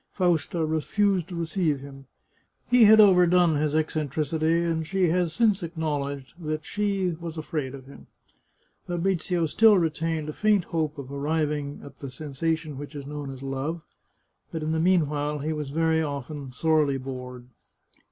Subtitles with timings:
[0.13, 2.07] Fausta refused to receive him.
[2.67, 7.85] He had overdone his eccentricity, and she has since acknowledged that she was afraid of
[7.85, 8.07] him.
[8.87, 13.43] Fabrizio still retained a faint hope of arriving at the sensation which is known as
[13.43, 13.83] love,
[14.51, 17.45] but in the mean while, he was very often sorely bored.